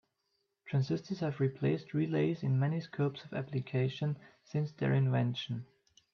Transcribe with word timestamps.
Transistors 0.65 1.19
have 1.19 1.39
replaced 1.39 1.93
relays 1.93 2.41
in 2.41 2.59
many 2.59 2.79
scopes 2.81 3.23
of 3.23 3.33
application 3.33 4.17
since 4.43 4.71
their 4.71 4.95
invention. 4.95 5.67